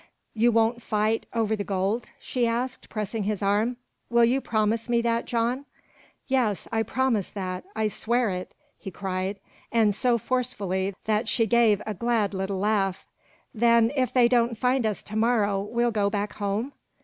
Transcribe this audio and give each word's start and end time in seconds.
"You 0.33 0.51
won't 0.51 0.81
fight 0.81 1.27
over 1.31 1.55
the 1.55 1.63
gold?" 1.63 2.07
she 2.19 2.47
asked, 2.47 2.89
pressing 2.89 3.25
his 3.25 3.43
arm. 3.43 3.77
"Will 4.09 4.25
you 4.25 4.41
promise 4.41 4.89
me 4.89 4.99
that, 5.03 5.25
John?" 5.25 5.65
"Yes, 6.27 6.67
I 6.71 6.81
promise 6.81 7.29
that. 7.29 7.65
I 7.75 7.87
swear 7.87 8.31
it!" 8.31 8.51
he 8.79 8.89
cried, 8.89 9.39
and 9.71 9.93
so 9.93 10.17
forcefully 10.17 10.95
that 11.05 11.27
she 11.27 11.45
gave 11.45 11.83
a 11.85 11.93
glad 11.93 12.33
little 12.33 12.57
laugh. 12.57 13.05
"Then 13.53 13.91
if 13.95 14.11
they 14.11 14.27
don't 14.27 14.57
find 14.57 14.87
us 14.87 15.03
to 15.03 15.15
morrow, 15.15 15.61
we'll 15.61 15.91
go 15.91 16.09
back 16.09 16.33
home?" 16.33 16.73